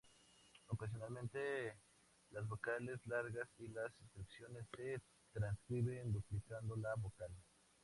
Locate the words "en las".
3.59-3.93